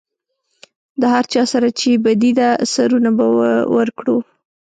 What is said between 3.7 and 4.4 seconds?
ورکړو.